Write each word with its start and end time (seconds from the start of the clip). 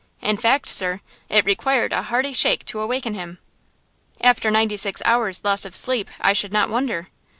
In 0.19 0.35
fact, 0.35 0.67
sir, 0.67 0.99
it 1.29 1.45
required 1.45 1.93
a 1.93 2.01
hearty 2.01 2.33
shake 2.33 2.65
to 2.65 2.79
awaken 2.79 3.13
him." 3.13 3.37
"After 4.19 4.49
ninety 4.49 4.75
six 4.75 4.99
hours' 5.05 5.43
loss 5.43 5.63
of 5.63 5.75
sleep, 5.75 6.09
I 6.19 6.33
should 6.33 6.51
not 6.51 6.71
wonder." 6.71 7.09